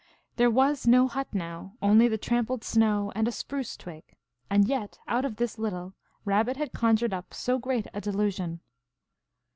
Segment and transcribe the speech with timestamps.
[0.37, 4.03] There was no hut now, only the trampled snow and a spruce twig,
[4.49, 5.93] and yet out of this little,
[6.25, 8.61] Rabbit had conjured up so great a delusion.